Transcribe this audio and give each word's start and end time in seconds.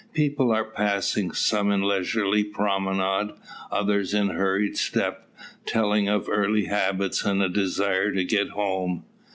People 0.13 0.51
are 0.51 0.65
passing, 0.65 1.31
some 1.31 1.71
in 1.71 1.83
leisurely 1.87 2.43
promenade, 2.43 3.35
others 3.71 4.15
in 4.15 4.29
hurried 4.29 4.75
step, 4.75 5.29
telling 5.67 6.07
of 6.07 6.27
early 6.27 6.65
habits 6.65 7.23
and 7.23 7.39
a 7.39 7.47
desire 7.49 8.11
to 8.11 8.23
get 8.23 8.49
home. 8.49 9.03